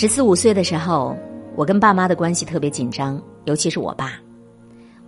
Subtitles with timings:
[0.00, 1.14] 十四五岁的时候，
[1.54, 4.14] 我跟爸妈的关系特别紧张，尤其是我爸。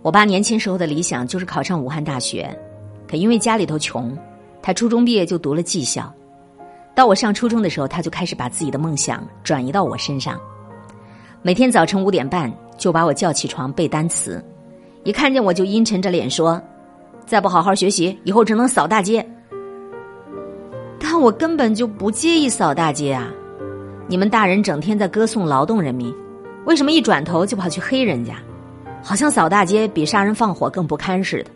[0.03, 2.47] 我爸年轻时候的理想就是考上武汉大学，
[3.09, 4.15] 可因为家里头穷，
[4.61, 6.13] 他初中毕业就读了技校。
[6.93, 10.39] 到我上初中的时候，他就开始把自己的梦想转移到我身上。
[11.41, 14.45] 每天早晨五点半就把我叫起床背单词，
[15.05, 16.61] 一看见我就阴沉着脸说
[17.25, 19.27] ：“再不好好学习，以后只能扫大街。”
[21.01, 23.33] 但我根本就不介意扫大街啊！
[24.07, 26.13] 你们大人整天在歌颂劳动人民，
[26.65, 28.35] 为什么一转头就跑去黑人家？
[29.01, 31.51] 好像扫大街比杀人放火更不堪似的。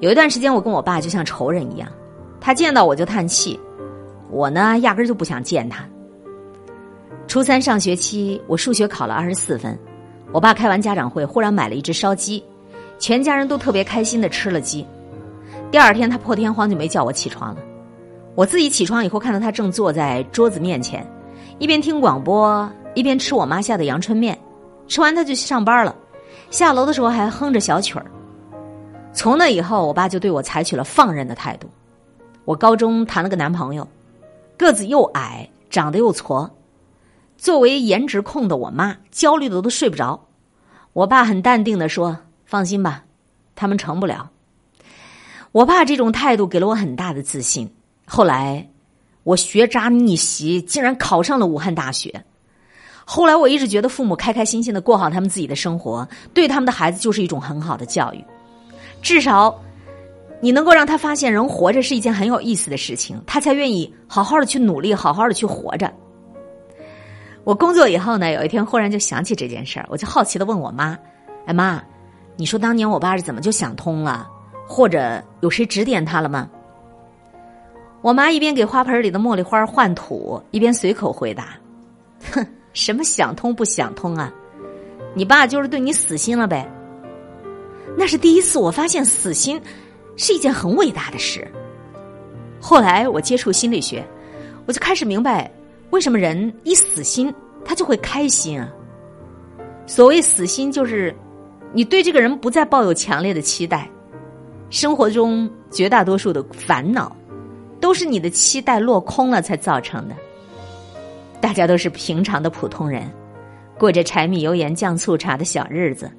[0.00, 1.88] 有一段时间，我跟我爸就像仇人一样，
[2.40, 3.58] 他见到我就叹气，
[4.30, 5.84] 我呢压根就不想见他。
[7.26, 9.78] 初三上学期，我数学考了二十四分，
[10.32, 12.42] 我爸开完家长会，忽然买了一只烧鸡，
[12.98, 14.86] 全家人都特别开心的吃了鸡。
[15.70, 17.60] 第二天，他破天荒就没叫我起床了。
[18.34, 21.06] 我自己起床以后，看到他正坐在桌子面前。
[21.58, 24.38] 一边听广播，一边吃我妈下的阳春面，
[24.86, 25.94] 吃完他就去上班了。
[26.50, 28.06] 下楼的时候还哼着小曲儿。
[29.12, 31.68] 从那以后，我爸就对我采取了放任的态度。
[32.44, 33.86] 我高中谈了个男朋友，
[34.56, 36.48] 个子又矮，长得又矬。
[37.36, 40.28] 作为颜值控的我妈，焦虑的都睡不着。
[40.92, 43.02] 我爸很淡定的说：“放心吧，
[43.56, 44.30] 他们成不了。”
[45.50, 47.68] 我爸这种态度给了我很大的自信。
[48.06, 48.68] 后来。
[49.28, 52.24] 我学渣逆袭，竟然考上了武汉大学。
[53.04, 58.24] 后来我一直觉得父母开开心心的过好他们自己的生活，对他们的孩子就是一种很好的教育。
[59.02, 59.54] 至少，
[60.40, 65.92] 你能够让他发现人活着是一件很有意思的事情，他才愿意好好的去努力，好好的去活着。
[67.44, 70.98] 我工作以后呢，有一天忽然就想起这件事儿，我就好奇的问我妈
[71.44, 71.82] ：“哎妈，
[72.34, 74.26] 你说当年我爸是怎么就想通了？
[74.66, 76.48] 或者有谁指点他了吗？”
[78.08, 81.58] 我妈一边给花盆里的茉莉花换土，一边随口回答
[82.32, 84.32] ：“哼， 什么想通不想通啊？
[85.12, 86.66] 你爸就是对你死心了呗。”
[87.98, 89.60] 那是第一次我发现死心
[90.16, 91.46] 是一件很伟大的事。
[92.58, 94.02] 后来我接触心理学，
[94.64, 95.50] 我就开始明白
[95.90, 97.30] 为什么人一死心
[97.62, 98.72] 他就会开心啊。
[99.84, 101.14] 所谓死心，就是
[101.74, 103.86] 你对这个人不再抱有强烈的期待，
[104.70, 107.14] 生活中绝大多数的烦恼。
[107.80, 110.14] 都是你的期待落空了才造成的。
[111.40, 113.08] 大家都是平常的普通人，
[113.78, 116.10] 过着柴米油盐酱醋茶的小日子，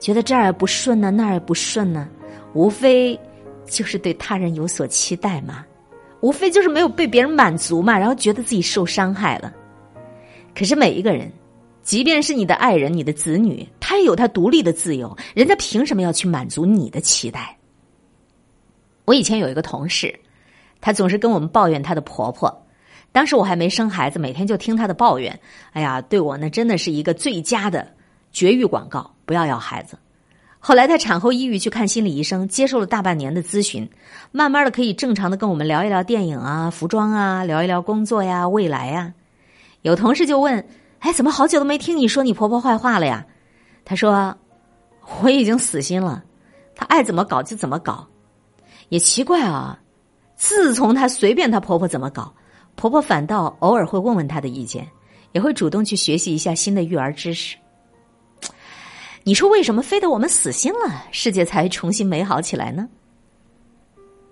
[0.00, 2.08] 觉得这儿不顺呢，那儿不顺呢，
[2.54, 3.18] 无非
[3.66, 5.66] 就是对他人有所期待嘛，
[6.20, 9.52] 无非就是没有被别人满足嘛，然后觉得自己受伤害了。
[10.54, 11.30] 可是每一个人，
[11.82, 17.54] 即便是你的爱人、你的子女，他也有他独立的自由，人家凭什么要去满足你的期待？
[19.04, 20.18] 我以前有一个同事。
[20.80, 22.66] 她总是跟我们抱怨她的婆婆，
[23.12, 25.38] 当时我还没生孩子，每天就听她的抱怨。
[25.72, 27.86] 哎呀，对我呢真的是一个最佳的
[28.30, 29.98] 绝育广告，不要要孩子。
[30.58, 33.88] 后来她产后抑郁去看心理医生，接受了大半年的咨询，
[34.32, 39.12] 慢慢的可以正常的跟我们聊一聊电影啊、服装啊，聊一聊工作呀、未来呀。
[39.82, 40.66] 有同事就问
[40.98, 43.24] ：“哎，怎么好久都没听你说你婆婆坏话了呀？”
[43.84, 44.36] 她说
[45.22, 46.24] ：“我已经死心了，
[46.74, 48.04] 她爱怎么搞就怎么搞。”
[48.90, 49.78] 也奇怪啊。
[50.36, 52.32] 自从她随便她婆婆怎么搞，
[52.76, 54.86] 婆婆反倒偶尔会问问她的意见，
[55.32, 57.56] 也会主动去学习一下新的育儿知识。
[59.24, 62.86] 你说为什么非得我们死心了，世界才重新美好起来呢？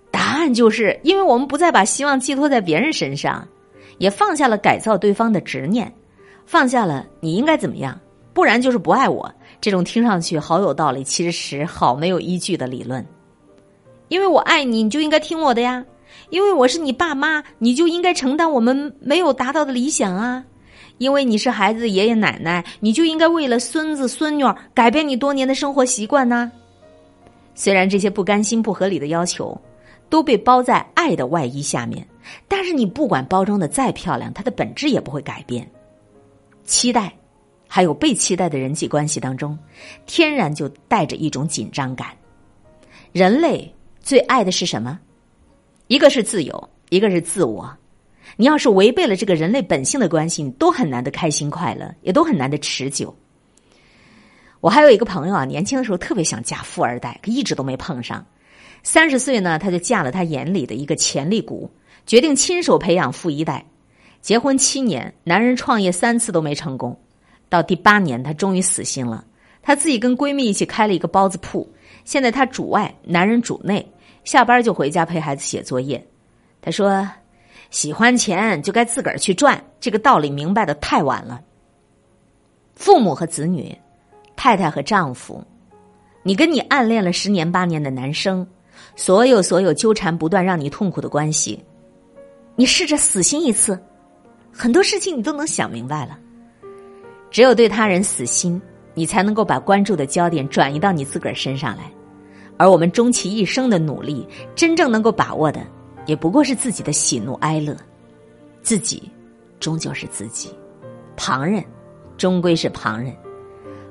[0.09, 3.45] 答案就是因为我们不再把希望寄托在别人身上，
[3.97, 5.93] 也放下了改造对方的执念，
[6.45, 7.99] 放下了你应该怎么样，
[8.33, 9.29] 不然就是不爱我
[9.59, 13.05] 这种听上去好有道理，其实好没有依据的理论。
[14.07, 15.83] 因为我爱你，你就应该听我的呀。
[16.29, 20.43] 因为我是你爸妈，你就应该承担我们没有达到的理想啊！
[20.97, 24.43] 因为你是孩子的爷爷奶奶，你就应该为了孙子孙女
[24.73, 26.51] 改变你多年的生活习惯呢。
[27.53, 29.59] 虽然这些不甘心、不合理的要求
[30.09, 32.05] 都被包在爱的外衣下面，
[32.47, 35.69] 但是你不管包装的再漂亮，它的本质也不会改变。
[36.63, 37.13] 期待，
[37.67, 39.57] 还有被期待的人际关系当中，
[40.05, 42.07] 天然就带着一种紧张感。
[43.11, 44.99] 人类最爱的是什么？
[45.87, 47.71] 一个是自由，一个是自我。
[48.37, 53.15] 你要是违背了这个人类本性的关系，你都很难的开心快乐，也都很难的持久。
[54.61, 58.25] 我还有一个朋友啊，年轻的时候特别想嫁富二代，可一直都没碰上。
[58.81, 61.69] 三十岁呢，他就嫁了他眼里的一个潜力股，
[62.07, 63.63] 决定亲手培养富一代。
[64.21, 66.99] 结婚七年，男人创业三次都没成功，
[67.47, 69.23] 到第八年，他终于死心了。
[69.61, 71.71] 她自己跟闺蜜一起开了一个包子铺，
[72.03, 73.87] 现在她主外，男人主内。
[74.25, 76.05] 下班就回家陪孩子写作业。
[76.61, 77.07] 他说
[77.71, 81.39] ：“喜欢钱就该自个儿去赚，这个道理明白的太晚了。
[82.75, 83.73] 父母和子女，
[84.35, 85.41] 太太和丈夫，
[86.23, 88.45] 你跟你暗恋了十年八年的男生，
[88.95, 91.63] 所有所有纠缠不断让你痛苦的关系，
[92.55, 93.79] 你试着死心一次，
[94.51, 96.19] 很多事情你都能想明白了。
[97.29, 98.59] 只有对他人死心，
[98.95, 101.91] 你才能够把关注的焦点转移到你自个儿身上来。
[102.57, 105.65] 而我们终其一生的努力，真正能够把握的，
[106.05, 107.75] 也不过是自己的喜怒哀乐。
[108.61, 109.11] 自己，
[109.59, 110.49] 终究是自己；
[111.15, 111.63] 旁人，
[112.17, 113.15] 终归是旁人。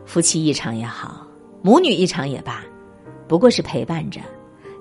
[0.04, 1.26] 夫妻一场也好，
[1.62, 2.62] 母女一场也罢，
[3.28, 4.20] 不过是陪伴着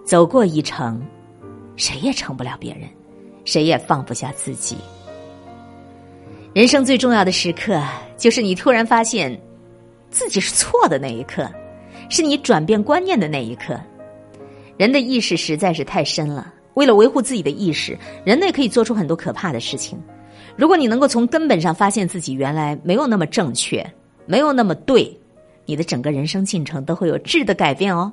[0.06, 1.02] 走过一程，
[1.76, 2.90] 谁也成不了别人，
[3.46, 4.76] 谁也放不下自己。
[6.54, 7.82] 人生最重要的时刻，
[8.18, 9.40] 就是你突然发现
[10.10, 11.50] 自己是错的那一刻。
[12.10, 13.80] 是你转变观念的那一刻，
[14.78, 16.54] 人的意识实在是太深了。
[16.76, 20.02] 为了维护自己的意识，人类可以做出很多可怕的事情。
[20.56, 23.86] 如果你能够从根本上发现自己原来没有那么正确，
[24.26, 25.16] 没有那么对，
[25.66, 28.12] 你的整个人生进程都会有质的改变哦。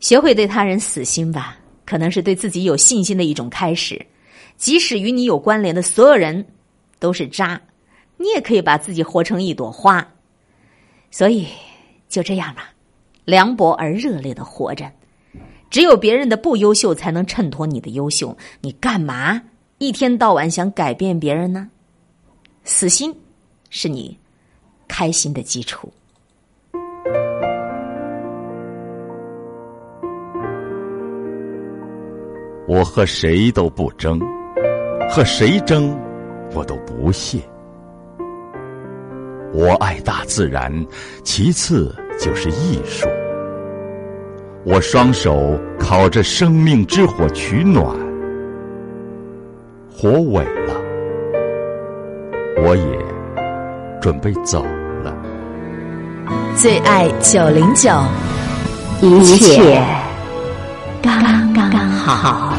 [0.00, 4.00] 学会对他人死心吧，可能是对自己有信心的一种开始。
[4.56, 6.46] 即使与你有关联的所有人
[7.00, 7.60] 都是渣，
[8.16, 10.06] 你也可以把自己活成一朵花。
[11.10, 11.46] 所以。
[12.14, 12.70] 就这样吧，
[13.24, 14.88] 凉薄而热烈的活着。
[15.68, 18.36] 只有别人的不优秀，才能衬托你的优秀。
[18.60, 19.42] 你干嘛
[19.78, 21.68] 一天到晚想改变别人呢？
[22.62, 23.12] 死心
[23.68, 24.16] 是你
[24.86, 25.92] 开心的基础。
[32.68, 34.20] 我和谁都不争，
[35.10, 35.98] 和谁争，
[36.54, 37.40] 我都不屑。
[39.52, 40.72] 我爱大自然，
[41.24, 41.92] 其次。
[42.18, 43.06] 就是艺术。
[44.64, 47.84] 我双手烤着生命之火取暖，
[49.90, 50.74] 火萎了，
[52.62, 52.98] 我也
[54.00, 54.64] 准备走
[55.02, 55.14] 了。
[56.56, 57.90] 最爱九零九，
[59.02, 59.82] 一切
[61.02, 62.54] 刚刚好。